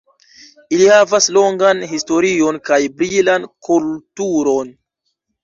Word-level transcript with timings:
Ili 0.77 0.87
havas 0.93 1.27
longan 1.37 1.83
historion 1.91 2.57
kaj 2.71 2.81
brilan 3.03 3.47
kulturon. 3.69 4.75